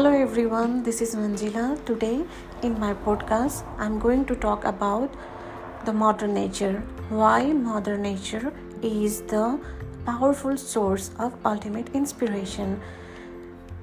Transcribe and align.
Hello 0.00 0.18
everyone, 0.18 0.82
this 0.82 1.02
is 1.02 1.14
Manjila. 1.14 1.84
Today 1.84 2.24
in 2.62 2.80
my 2.80 2.94
podcast, 2.94 3.64
I'm 3.76 3.98
going 3.98 4.24
to 4.24 4.34
talk 4.34 4.64
about 4.64 5.12
the 5.84 5.92
mother 5.92 6.26
nature. 6.26 6.82
Why 7.10 7.52
mother 7.52 7.98
nature 7.98 8.50
is 8.80 9.20
the 9.20 9.60
powerful 10.06 10.56
source 10.56 11.10
of 11.18 11.36
ultimate 11.44 11.90
inspiration. 11.92 12.80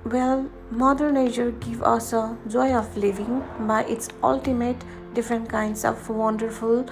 Well, 0.06 0.50
mother 0.72 1.12
nature 1.12 1.52
gives 1.52 1.84
us 1.84 2.14
a 2.14 2.36
joy 2.48 2.74
of 2.74 2.98
living 2.98 3.44
by 3.68 3.84
its 3.84 4.10
ultimate 4.24 4.84
different 5.14 5.48
kinds 5.48 5.86
of 5.86 6.10
wonderful 6.10 6.88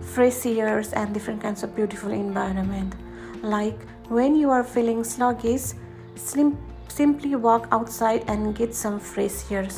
fresh 0.00 0.46
airs 0.46 0.94
and 0.94 1.12
different 1.12 1.42
kinds 1.42 1.62
of 1.62 1.76
beautiful 1.76 2.10
environment. 2.10 2.94
Like 3.42 3.86
when 4.08 4.34
you 4.34 4.48
are 4.48 4.64
feeling 4.64 5.04
sluggish, 5.04 5.74
slim 6.14 6.56
simply 6.94 7.34
walk 7.34 7.68
outside 7.72 8.24
and 8.28 8.54
get 8.54 8.74
some 8.74 8.98
fresh 9.00 9.50
air. 9.50 9.68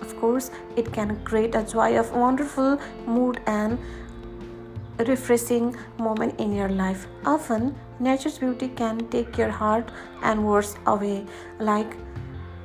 Of 0.00 0.18
course 0.20 0.50
it 0.76 0.92
can 0.92 1.16
create 1.24 1.54
a 1.54 1.62
joy 1.62 1.98
of 1.98 2.12
wonderful 2.12 2.78
mood 3.06 3.40
and 3.46 3.78
refreshing 5.06 5.74
moment 5.98 6.38
in 6.40 6.54
your 6.54 6.68
life. 6.68 7.06
Often 7.24 7.74
nature's 7.98 8.38
beauty 8.38 8.68
can 8.68 9.08
take 9.08 9.36
your 9.36 9.50
heart 9.50 9.90
and 10.22 10.46
words 10.46 10.76
away 10.86 11.26
like 11.58 11.96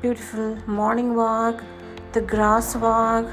beautiful 0.01 0.55
morning 0.67 1.15
walk 1.15 1.63
the 2.13 2.21
grass 2.21 2.75
walk 2.75 3.25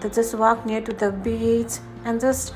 the 0.00 0.08
just 0.08 0.34
walk 0.34 0.64
near 0.66 0.80
to 0.80 0.92
the 1.02 1.10
beach 1.26 1.74
and 2.04 2.20
just 2.20 2.54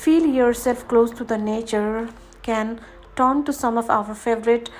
feel 0.00 0.26
yourself 0.26 0.86
close 0.88 1.10
to 1.10 1.24
the 1.24 1.38
nature 1.38 2.08
can 2.42 2.80
turn 3.16 3.44
to 3.44 3.52
some 3.52 3.78
of 3.78 3.88
our 3.90 4.14
favorite 4.14 4.70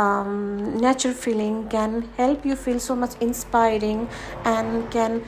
um, 0.00 0.78
nature 0.78 1.12
feeling 1.12 1.68
can 1.68 2.08
help 2.16 2.44
you 2.44 2.56
feel 2.56 2.80
so 2.80 2.96
much 2.96 3.14
inspiring 3.20 4.08
and 4.44 4.90
can 4.90 5.22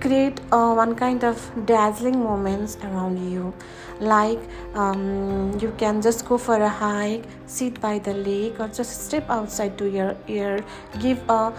create 0.00 0.40
uh, 0.52 0.72
one 0.74 0.94
kind 0.94 1.24
of 1.24 1.50
dazzling 1.66 2.22
moments 2.22 2.76
around 2.82 3.16
you. 3.30 3.54
Like 4.00 4.40
um, 4.74 5.58
you 5.58 5.72
can 5.78 6.02
just 6.02 6.26
go 6.26 6.36
for 6.36 6.56
a 6.56 6.68
hike 6.68 7.24
sit 7.46 7.80
by 7.80 7.98
the 7.98 8.12
lake 8.12 8.60
or 8.60 8.68
just 8.68 9.06
step 9.06 9.30
outside 9.30 9.78
to 9.78 9.88
your 9.88 10.16
ear. 10.28 10.64
Give 11.00 11.18
a 11.30 11.52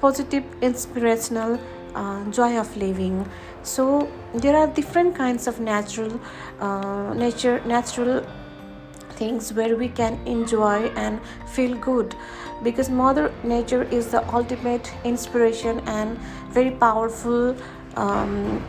positive 0.00 0.44
inspirational 0.62 1.60
uh, 1.94 2.24
joy 2.30 2.58
of 2.58 2.74
living. 2.76 3.28
So 3.62 4.08
there 4.34 4.56
are 4.56 4.66
different 4.68 5.14
kinds 5.14 5.46
of 5.46 5.60
natural 5.60 6.20
uh, 6.60 7.12
nature 7.14 7.60
natural 7.66 8.24
things 9.16 9.52
where 9.52 9.76
we 9.76 9.88
can 9.88 10.18
enjoy 10.26 10.86
and 11.04 11.20
feel 11.48 11.76
good. 11.76 12.14
Because 12.62 12.88
mother 12.88 13.32
nature 13.42 13.82
is 13.84 14.08
the 14.08 14.22
ultimate 14.34 14.92
inspiration 15.04 15.80
and 15.86 16.18
very 16.50 16.70
powerful 16.70 17.56
um, 17.96 18.64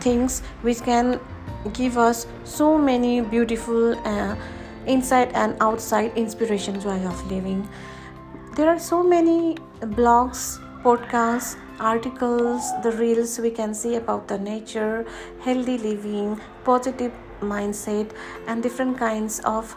things 0.00 0.40
which 0.62 0.80
can 0.82 1.20
give 1.72 1.98
us 1.98 2.26
so 2.44 2.78
many 2.78 3.20
beautiful 3.20 3.98
uh, 4.06 4.36
inside 4.86 5.30
and 5.34 5.56
outside 5.60 6.16
inspiration 6.16 6.80
joy 6.80 6.98
of 7.06 7.30
living. 7.30 7.68
There 8.56 8.68
are 8.68 8.78
so 8.78 9.02
many 9.02 9.56
blogs 9.80 10.60
podcasts 10.82 11.56
articles 11.80 12.62
the 12.82 12.90
reels 12.92 13.38
we 13.38 13.50
can 13.50 13.72
see 13.72 13.94
about 13.96 14.26
the 14.26 14.38
nature 14.38 15.06
healthy 15.40 15.78
living 15.78 16.40
positive 16.64 17.12
mindset 17.40 18.10
and 18.46 18.62
different 18.62 18.98
kinds 18.98 19.40
of 19.40 19.74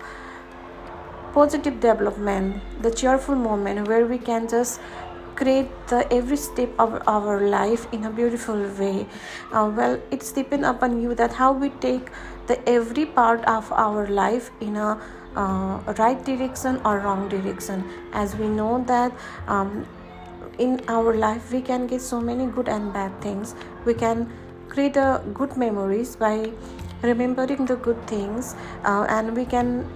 positive 1.34 1.80
development 1.80 2.62
the 2.82 2.92
cheerful 2.92 3.36
moment 3.36 3.88
where 3.88 4.06
we 4.06 4.18
can 4.18 4.48
just 4.48 4.82
create 5.36 5.70
the 5.88 6.02
every 6.14 6.38
step 6.38 6.70
of 6.78 7.02
our 7.08 7.40
life 7.40 7.88
in 7.94 8.04
a 8.06 8.12
beautiful 8.12 8.62
way. 8.80 9.08
Uh, 9.52 9.72
well 9.76 10.00
it's 10.12 10.32
depend 10.32 10.66
upon 10.66 11.02
you 11.02 11.16
that 11.16 11.34
how 11.34 11.52
we 11.52 11.70
take 11.86 12.12
the 12.48 12.58
every 12.70 13.06
part 13.06 13.44
of 13.46 13.72
our 13.72 14.08
life 14.08 14.52
in 14.60 14.76
a 14.76 15.02
uh, 15.36 15.94
right 15.98 16.24
direction 16.26 16.80
or 16.84 17.00
wrong 17.00 17.28
direction. 17.30 17.84
As 18.14 18.36
we 18.36 18.48
know 18.48 18.84
that 18.88 19.12
um, 19.48 19.86
in 20.60 20.82
our 20.88 21.16
life 21.16 21.52
we 21.52 21.62
can 21.62 21.88
get 21.88 22.02
so 22.02 22.20
many 22.20 22.46
good 22.46 22.68
and 22.68 22.94
bad 22.94 23.20
things. 23.22 23.56
We 23.86 23.94
can 23.94 24.32
create 24.70 24.98
a 24.98 25.22
good 25.34 25.58
memories 25.58 26.16
by 26.16 26.52
remembering 27.02 27.66
the 27.66 27.76
good 27.76 28.06
things 28.08 28.56
uh, 28.84 29.06
and 29.10 29.36
we 29.36 29.46
can 29.46 29.88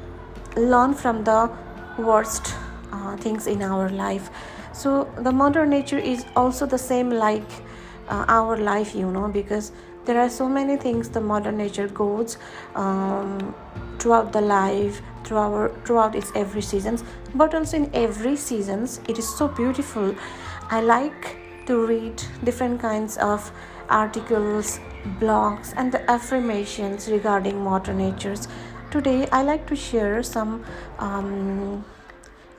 learn 0.57 0.93
from 0.93 1.23
the 1.23 1.51
worst 1.97 2.55
uh, 2.91 3.15
things 3.17 3.47
in 3.47 3.61
our 3.61 3.89
life. 3.89 4.29
So 4.73 5.09
the 5.17 5.31
mother 5.31 5.65
nature 5.65 5.97
is 5.97 6.25
also 6.35 6.65
the 6.65 6.77
same 6.77 7.09
like 7.09 7.49
uh, 8.09 8.25
our 8.27 8.57
life 8.57 8.93
you 8.93 9.09
know 9.11 9.27
because 9.27 9.71
there 10.05 10.19
are 10.19 10.29
so 10.29 10.47
many 10.47 10.77
things 10.77 11.09
the 11.09 11.21
mother 11.21 11.51
nature 11.51 11.87
goes 11.87 12.37
um, 12.75 13.55
throughout 13.97 14.31
the 14.31 14.41
life 14.41 15.01
throughout 15.23 15.85
throughout 15.85 16.15
its 16.15 16.31
every 16.35 16.61
seasons 16.61 17.03
but 17.33 17.55
also 17.55 17.77
in 17.77 17.89
every 17.93 18.35
seasons 18.35 18.99
it 19.07 19.17
is 19.17 19.27
so 19.37 19.47
beautiful. 19.47 20.15
I 20.69 20.81
like 20.81 21.37
to 21.67 21.85
read 21.85 22.21
different 22.43 22.79
kinds 22.79 23.17
of 23.17 23.51
articles 23.89 24.79
blogs 25.19 25.73
and 25.77 25.91
the 25.91 26.09
affirmations 26.09 27.07
regarding 27.09 27.63
mother 27.63 27.93
natures. 27.93 28.47
Today 28.91 29.27
i 29.31 29.41
like 29.43 29.67
to 29.67 29.75
share 29.75 30.23
some 30.23 30.63
um, 30.99 31.83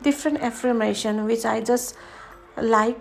different 0.03 0.41
affirmation 0.41 1.25
which 1.25 1.45
i 1.45 1.61
just 1.61 1.97
like 2.57 2.99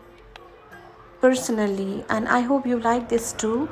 personally 1.22 2.06
and 2.10 2.28
i 2.28 2.40
hope 2.42 2.66
you 2.66 2.80
like 2.80 3.10
this 3.10 3.34
too. 3.34 3.70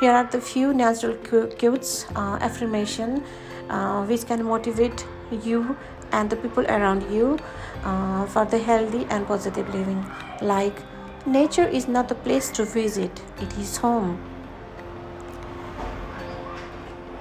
Here 0.00 0.12
are 0.12 0.24
the 0.24 0.40
few 0.40 0.72
natural 0.72 1.14
quotes 1.58 2.06
uh, 2.16 2.38
affirmation 2.40 3.22
uh, 3.68 4.04
which 4.06 4.26
can 4.26 4.44
motivate 4.44 5.06
you 5.30 5.76
and 6.12 6.30
the 6.30 6.36
people 6.36 6.64
around 6.66 7.02
you 7.12 7.38
uh, 7.84 8.24
for 8.26 8.46
the 8.46 8.58
healthy 8.58 9.06
and 9.10 9.26
positive 9.26 9.68
living. 9.74 10.04
Like 10.40 10.82
nature 11.26 11.68
is 11.68 11.86
not 11.86 12.10
a 12.10 12.14
place 12.14 12.50
to 12.52 12.64
visit 12.64 13.10
it 13.42 13.58
is 13.58 13.76
home 13.76 14.18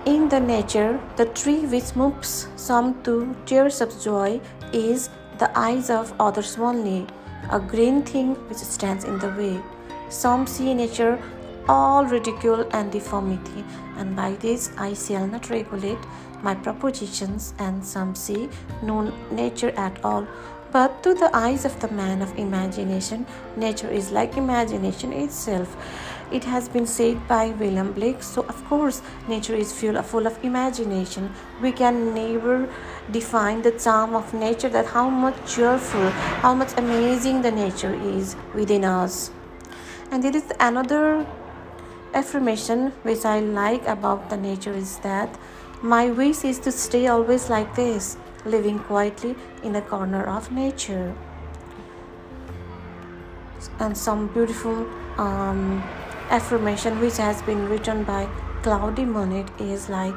in 0.05 0.29
the 0.29 0.39
nature, 0.39 0.99
the 1.17 1.25
tree 1.25 1.65
which 1.65 1.95
moves 1.95 2.47
some 2.55 3.01
to 3.03 3.35
tears 3.45 3.81
of 3.81 4.01
joy 4.01 4.39
is 4.73 5.09
the 5.37 5.51
eyes 5.57 5.89
of 5.89 6.13
others 6.19 6.57
only, 6.57 7.07
a 7.51 7.59
green 7.59 8.01
thing 8.03 8.35
which 8.47 8.57
stands 8.57 9.03
in 9.03 9.19
the 9.19 9.29
way. 9.29 9.61
Some 10.09 10.47
see 10.47 10.73
nature 10.73 11.21
all 11.67 12.05
ridicule 12.05 12.67
and 12.71 12.91
deformity, 12.91 13.63
and 13.97 14.15
by 14.15 14.33
this 14.33 14.71
I 14.77 14.93
shall 14.93 15.27
not 15.27 15.49
regulate 15.49 15.99
my 16.41 16.55
propositions, 16.55 17.53
and 17.59 17.85
some 17.85 18.15
see 18.15 18.49
no 18.81 19.13
nature 19.31 19.71
at 19.77 20.03
all. 20.03 20.25
But 20.71 21.03
to 21.03 21.13
the 21.13 21.35
eyes 21.35 21.65
of 21.65 21.79
the 21.79 21.89
man 21.89 22.21
of 22.21 22.37
imagination, 22.37 23.25
nature 23.57 23.89
is 23.89 24.11
like 24.11 24.37
imagination 24.37 25.13
itself. 25.13 25.75
It 26.31 26.43
has 26.43 26.69
been 26.69 26.85
said 26.85 27.27
by 27.27 27.49
William 27.59 27.91
Blake. 27.91 28.21
So, 28.21 28.43
of 28.43 28.63
course, 28.65 29.01
nature 29.27 29.55
is 29.55 29.73
full, 29.73 30.01
full 30.03 30.27
of 30.27 30.37
imagination. 30.43 31.31
We 31.59 31.71
can 31.71 32.13
never 32.13 32.69
define 33.11 33.63
the 33.63 33.71
charm 33.71 34.13
of 34.13 34.31
nature, 34.33 34.69
that 34.69 34.85
how 34.85 35.09
much 35.09 35.35
cheerful, 35.51 36.09
how 36.43 36.53
much 36.53 36.77
amazing 36.77 37.41
the 37.41 37.51
nature 37.51 37.95
is 37.95 38.35
within 38.53 38.85
us. 38.85 39.31
And 40.11 40.23
there 40.23 40.35
is 40.35 40.51
another 40.59 41.25
affirmation 42.13 42.91
which 43.03 43.25
I 43.25 43.39
like 43.39 43.87
about 43.87 44.29
the 44.29 44.37
nature 44.37 44.73
is 44.73 44.99
that 44.99 45.35
my 45.81 46.11
wish 46.11 46.43
is 46.43 46.59
to 46.59 46.71
stay 46.71 47.07
always 47.07 47.49
like 47.49 47.73
this, 47.75 48.17
living 48.45 48.79
quietly 48.79 49.35
in 49.63 49.75
a 49.75 49.81
corner 49.81 50.23
of 50.25 50.51
nature. 50.51 51.15
And 53.79 53.97
some 53.97 54.27
beautiful 54.27 54.87
um, 55.17 55.83
affirmation 56.29 56.99
which 56.99 57.17
has 57.17 57.41
been 57.43 57.67
written 57.67 58.03
by 58.03 58.27
Claude 58.61 58.99
Monet 58.99 59.45
is 59.59 59.89
like 59.89 60.15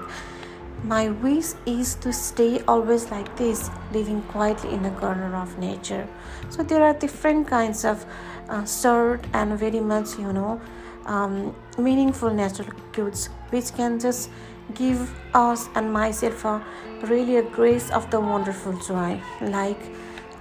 my 0.84 1.10
wish 1.10 1.52
is 1.64 1.94
to 1.96 2.12
stay 2.12 2.60
always 2.66 3.08
like 3.10 3.36
this, 3.36 3.70
living 3.92 4.20
quietly 4.22 4.74
in 4.74 4.84
a 4.84 4.90
corner 4.90 5.36
of 5.36 5.56
nature. 5.56 6.08
So 6.50 6.64
there 6.64 6.82
are 6.82 6.92
different 6.92 7.46
kinds 7.46 7.84
of 7.84 8.04
uh, 8.48 8.66
short 8.66 9.24
and 9.32 9.56
very 9.56 9.78
much, 9.78 10.18
you 10.18 10.32
know, 10.32 10.60
um, 11.06 11.54
meaningful 11.78 12.30
natural 12.30 12.68
quotes 12.92 13.26
which 13.50 13.72
can 13.74 14.00
just 14.00 14.28
give 14.74 15.14
us 15.34 15.68
and 15.76 15.92
myself 15.92 16.44
a 16.44 16.64
really 17.04 17.36
a 17.36 17.42
grace 17.42 17.90
of 17.90 18.10
the 18.10 18.18
wonderful 18.18 18.72
joy. 18.80 19.20
Like, 19.40 19.80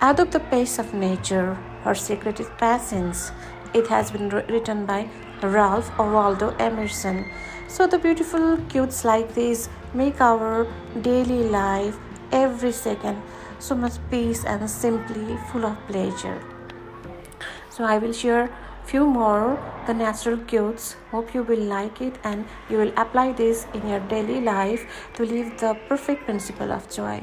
adopt 0.01 0.31
the 0.31 0.39
pace 0.39 0.79
of 0.79 0.93
nature. 0.93 1.53
Her 1.83 1.93
secret 1.93 2.39
is 2.39 2.49
patience. 2.57 3.31
It 3.73 3.87
has 3.87 4.11
been 4.11 4.29
written 4.29 4.85
by 4.85 5.09
Ralph 5.41 5.91
Waldo 5.97 6.55
Emerson. 6.59 7.25
So, 7.67 7.87
the 7.87 7.97
beautiful 7.97 8.57
quotes 8.69 9.05
like 9.05 9.33
this 9.33 9.69
make 9.93 10.19
our 10.19 10.67
daily 11.01 11.43
life 11.49 11.97
every 12.31 12.71
second 12.71 13.21
so 13.59 13.75
much 13.75 13.93
peace 14.09 14.43
and 14.45 14.69
simply 14.69 15.37
full 15.51 15.65
of 15.65 15.77
pleasure. 15.87 16.39
so 17.69 17.83
i 17.83 17.97
will 17.97 18.13
share 18.13 18.49
few 18.91 19.05
more 19.05 19.43
the 19.87 19.93
natural 19.93 20.37
quotes 20.51 20.87
hope 21.11 21.33
you 21.35 21.43
will 21.51 21.63
like 21.73 22.01
it 22.07 22.17
and 22.23 22.45
you 22.69 22.77
will 22.77 22.91
apply 23.03 23.31
this 23.41 23.65
in 23.73 23.87
your 23.91 23.99
daily 24.13 24.39
life 24.47 24.83
to 25.13 25.27
live 25.31 25.53
the 25.61 25.71
perfect 25.87 26.25
principle 26.25 26.71
of 26.77 26.89
joy 26.97 27.15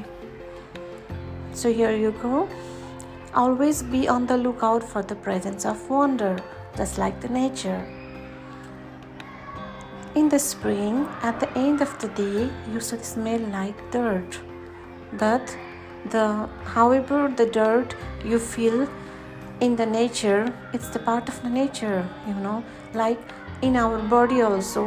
so 1.53 1.73
here 1.81 1.95
you 2.05 2.11
go 2.23 2.47
always 3.39 3.81
be 3.81 4.07
on 4.09 4.25
the 4.25 4.35
lookout 4.37 4.83
for 4.83 5.01
the 5.01 5.15
presence 5.15 5.65
of 5.65 5.89
wonder 5.89 6.37
just 6.75 6.97
like 6.97 7.21
the 7.21 7.29
nature. 7.29 7.81
In 10.13 10.27
the 10.27 10.39
spring 10.39 11.07
at 11.21 11.39
the 11.39 11.49
end 11.57 11.81
of 11.81 11.97
the 11.99 12.09
day 12.09 12.49
you 12.73 12.81
should 12.81 13.05
smell 13.05 13.39
like 13.57 13.79
dirt. 13.91 14.39
But 15.13 15.55
the 16.15 16.49
however 16.75 17.19
the 17.35 17.45
dirt 17.45 17.95
you 18.25 18.39
feel 18.39 18.87
in 19.61 19.75
the 19.75 19.85
nature 19.85 20.41
it's 20.73 20.89
the 20.89 20.99
part 20.99 21.29
of 21.29 21.41
the 21.43 21.49
nature 21.49 22.07
you 22.27 22.33
know 22.33 22.63
like 22.93 23.19
in 23.61 23.75
our 23.75 23.97
body 24.13 24.41
also 24.41 24.83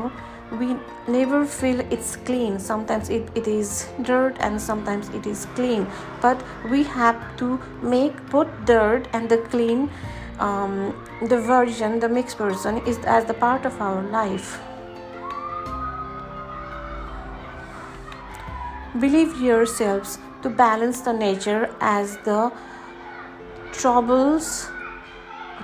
we 0.58 0.76
never 1.08 1.44
feel 1.46 1.80
it's 1.80 2.16
clean. 2.16 2.58
Sometimes 2.58 3.08
it, 3.08 3.28
it 3.34 3.48
is 3.48 3.88
dirt 4.02 4.36
and 4.40 4.60
sometimes 4.60 5.08
it 5.10 5.26
is 5.26 5.46
clean. 5.54 5.86
But 6.20 6.42
we 6.70 6.82
have 6.84 7.36
to 7.38 7.60
make 7.82 8.14
both 8.30 8.48
dirt 8.64 9.08
and 9.12 9.28
the 9.28 9.38
clean 9.38 9.90
um, 10.38 10.94
the 11.28 11.40
version 11.40 12.00
the 12.00 12.08
mixed 12.08 12.38
version 12.38 12.78
is 12.86 12.98
as 13.04 13.24
the 13.26 13.34
part 13.34 13.64
of 13.64 13.80
our 13.80 14.02
life. 14.02 14.60
Believe 18.98 19.40
yourselves 19.40 20.18
to 20.42 20.50
balance 20.50 21.00
the 21.00 21.12
nature 21.12 21.74
as 21.80 22.18
the 22.24 22.52
troubles 23.72 24.68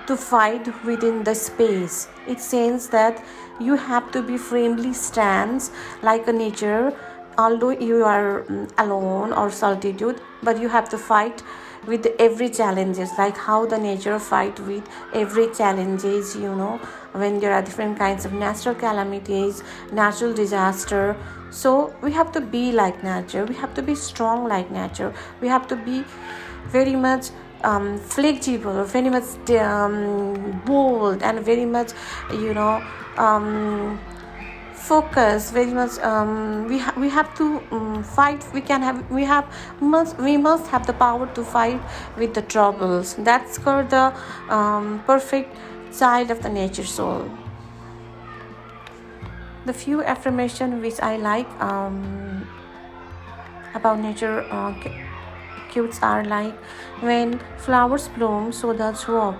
to 0.08 0.16
fight 0.16 0.68
within 0.84 1.22
the 1.22 1.34
space. 1.34 2.08
It 2.26 2.40
says 2.40 2.88
that 2.88 3.22
you 3.60 3.76
have 3.76 4.10
to 4.12 4.22
be 4.22 4.38
friendly 4.38 4.94
stance 4.94 5.70
like 6.02 6.26
a 6.26 6.32
nature, 6.32 6.96
although 7.36 7.70
you 7.70 8.04
are 8.04 8.42
mm, 8.44 8.70
alone 8.78 9.34
or 9.34 9.50
solitude, 9.50 10.20
but 10.42 10.58
you 10.58 10.68
have 10.68 10.88
to 10.88 10.98
fight 10.98 11.42
with 11.86 12.06
every 12.18 12.48
challenges 12.48 13.10
like 13.18 13.36
how 13.36 13.64
the 13.66 13.78
nature 13.78 14.18
fight 14.18 14.58
with 14.60 14.86
every 15.14 15.46
challenges 15.54 16.34
you 16.34 16.54
know 16.54 16.76
when 17.12 17.38
there 17.38 17.52
are 17.52 17.62
different 17.62 17.96
kinds 17.96 18.24
of 18.24 18.32
natural 18.32 18.74
calamities 18.74 19.62
natural 19.92 20.32
disaster. 20.32 21.16
So 21.50 21.94
we 22.02 22.12
have 22.12 22.32
to 22.32 22.40
be 22.40 22.72
like 22.72 23.02
nature. 23.02 23.44
We 23.44 23.54
have 23.56 23.74
to 23.74 23.82
be 23.82 23.94
strong 23.94 24.48
like 24.48 24.70
nature. 24.70 25.14
We 25.40 25.48
have 25.48 25.66
to 25.68 25.76
be 25.76 26.04
very 26.66 26.96
much 26.96 27.30
um, 27.64 27.98
flexible, 27.98 28.84
very 28.84 29.10
much 29.10 29.50
um, 29.50 30.62
bold, 30.64 31.22
and 31.22 31.40
very 31.40 31.64
much, 31.66 31.92
you 32.30 32.54
know, 32.54 32.82
um, 33.16 33.98
focus. 34.74 35.50
Very 35.50 35.72
much, 35.72 35.98
um, 35.98 36.66
we 36.68 36.78
ha- 36.78 36.94
we 36.96 37.08
have 37.08 37.34
to 37.36 37.62
um, 37.70 38.02
fight. 38.02 38.44
We 38.52 38.60
can 38.60 38.82
have. 38.82 39.10
We 39.10 39.24
have 39.24 39.44
must. 39.80 40.18
We 40.18 40.36
must 40.36 40.66
have 40.68 40.86
the 40.86 40.92
power 40.92 41.26
to 41.34 41.44
fight 41.44 41.80
with 42.16 42.34
the 42.34 42.42
troubles. 42.42 43.14
That's 43.18 43.58
called 43.58 43.90
the 43.90 44.12
um, 44.48 45.02
perfect 45.06 45.56
child 45.98 46.30
of 46.30 46.42
the 46.42 46.48
nature 46.48 46.84
soul. 46.86 47.28
The 49.66 49.72
few 49.72 50.02
affirmation 50.02 50.80
which 50.80 51.00
I 51.00 51.16
like 51.16 51.48
about 53.74 53.98
nature. 53.98 54.46
Uh, 54.50 54.74
quotes 55.72 56.02
are 56.02 56.24
like 56.24 56.54
when 57.00 57.40
flowers 57.58 58.08
bloom, 58.08 58.52
so 58.52 58.72
does 58.72 59.02
hope. 59.02 59.36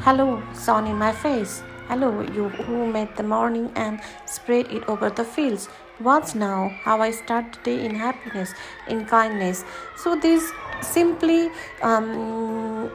Hello, 0.00 0.42
sun 0.52 0.86
in 0.86 0.96
my 0.96 1.12
face. 1.12 1.62
Hello, 1.88 2.20
you 2.20 2.48
who 2.48 2.86
made 2.86 3.16
the 3.16 3.22
morning 3.22 3.70
and 3.74 4.00
spread 4.26 4.66
it 4.70 4.88
over 4.88 5.10
the 5.10 5.24
fields. 5.24 5.68
What's 5.98 6.34
now? 6.34 6.68
How 6.82 7.00
I 7.00 7.10
start 7.10 7.52
the 7.52 7.60
day 7.70 7.84
in 7.84 7.94
happiness, 7.94 8.52
in 8.88 9.04
kindness. 9.06 9.64
So 9.96 10.14
these 10.14 10.52
simply 10.80 11.50
um, 11.82 12.90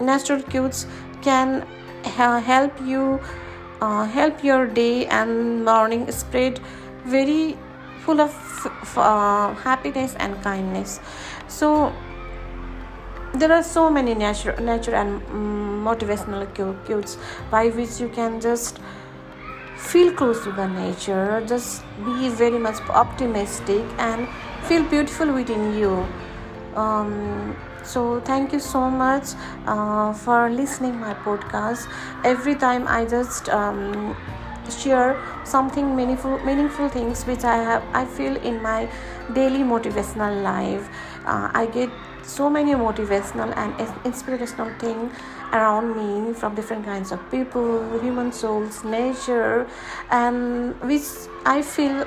natural 0.00 0.42
cues 0.42 0.86
can 1.22 1.66
uh, 2.04 2.40
help 2.40 2.80
you 2.80 3.20
uh, 3.80 4.04
help 4.04 4.42
your 4.42 4.66
day 4.66 5.06
and 5.06 5.64
morning 5.64 6.10
spread 6.10 6.60
very 7.04 7.56
full 8.04 8.20
of 8.20 8.32
uh, 8.96 9.54
happiness 9.54 10.14
and 10.18 10.40
kindness 10.42 11.00
so 11.48 11.92
there 13.34 13.52
are 13.52 13.62
so 13.62 13.90
many 13.90 14.14
natural 14.14 14.62
nature 14.64 14.94
and 14.94 15.22
um, 15.30 15.84
motivational 15.84 16.46
quotes 16.86 17.18
by 17.50 17.68
which 17.68 18.00
you 18.00 18.08
can 18.08 18.40
just 18.40 18.78
feel 19.76 20.12
close 20.12 20.42
to 20.42 20.52
the 20.52 20.66
nature 20.66 21.44
just 21.46 21.82
be 22.04 22.28
very 22.30 22.58
much 22.58 22.80
optimistic 22.88 23.84
and 23.98 24.26
feel 24.64 24.82
beautiful 24.84 25.32
within 25.32 25.76
you. 25.76 26.06
Um, 26.74 27.56
so 27.84 28.20
thank 28.20 28.52
you 28.52 28.58
so 28.58 28.90
much 28.90 29.28
uh, 29.66 30.12
for 30.12 30.50
listening 30.50 30.98
my 30.98 31.14
podcast. 31.14 31.88
Every 32.24 32.54
time 32.54 32.88
i 32.88 33.04
just 33.04 33.48
um, 33.48 34.16
share 34.70 35.16
something 35.44 35.94
meaningful 35.94 36.38
meaningful 36.44 36.88
things 36.88 37.24
which 37.24 37.44
i 37.44 37.56
have 37.56 37.84
i 37.94 38.04
feel 38.04 38.36
in 38.38 38.60
my 38.60 38.88
daily 39.34 39.60
motivational 39.60 40.42
life 40.42 40.88
uh, 41.26 41.50
i 41.54 41.66
get 41.66 41.90
so 42.22 42.50
many 42.50 42.72
motivational 42.72 43.56
and 43.56 43.88
inspirational 44.04 44.70
things 44.78 45.12
around 45.52 45.96
me 45.96 46.32
from 46.32 46.54
different 46.54 46.84
kinds 46.84 47.12
of 47.12 47.30
people 47.30 47.98
human 48.00 48.32
souls 48.32 48.82
nature 48.84 49.66
and 50.10 50.80
which 50.82 51.08
i 51.44 51.62
feel 51.62 52.06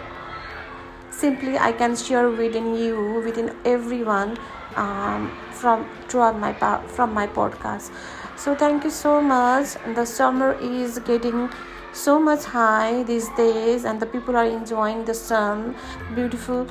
simply 1.10 1.58
i 1.58 1.72
can 1.72 1.96
share 1.96 2.30
within 2.30 2.76
you 2.76 3.22
within 3.26 3.56
everyone 3.66 4.38
um, 4.76 5.32
from 5.52 5.88
throughout 6.08 6.38
my 6.40 6.54
from 6.88 7.14
my 7.14 7.28
podcast. 7.28 7.92
So 8.38 8.56
thank 8.56 8.84
you 8.84 8.90
so 8.90 9.22
much. 9.22 9.76
The 9.96 10.06
summer 10.06 10.54
is 10.62 11.00
getting 11.00 11.50
so 11.92 12.20
much 12.20 12.46
high 12.46 13.04
these 13.04 13.28
days 13.36 13.84
and 13.86 14.00
the 14.00 14.06
people 14.06 14.38
are 14.38 14.46
enjoying 14.46 15.06
the 15.06 15.14
sun. 15.14 15.76
Beautiful 16.16 16.68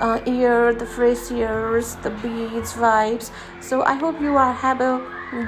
uh, 0.00 0.20
air 0.26 0.72
the 0.74 0.86
fresh 0.86 1.30
airs 1.30 1.96
the 1.96 2.10
beach 2.10 2.72
vibes. 2.84 3.30
So 3.60 3.82
i 3.82 3.94
hope 3.94 4.20
you 4.20 4.36
are 4.36 4.52
have 4.52 4.80
a 4.80 4.92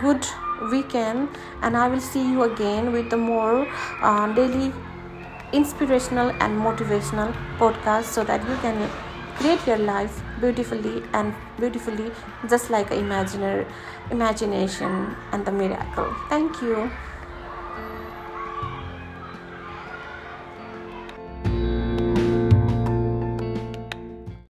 good 0.00 0.26
weekend 0.70 1.28
and 1.62 1.76
i 1.76 1.88
will 1.88 2.00
see 2.00 2.22
you 2.22 2.42
again 2.44 2.92
with 2.92 3.10
the 3.10 3.16
more 3.16 3.66
uh, 4.00 4.32
daily 4.32 4.72
inspirational 5.52 6.30
and 6.40 6.58
motivational 6.66 7.32
podcast 7.58 8.04
so 8.04 8.24
that 8.24 8.46
you 8.48 8.56
can 8.58 8.88
create 9.36 9.66
your 9.66 9.78
life 9.78 10.22
beautifully 10.40 11.02
and 11.12 11.34
beautifully 11.58 12.10
just 12.48 12.70
like 12.70 12.90
imaginary 12.90 13.66
imagination 14.10 15.16
and 15.32 15.44
the 15.44 15.52
miracle. 15.52 16.14
Thank 16.28 16.60
you 16.62 16.90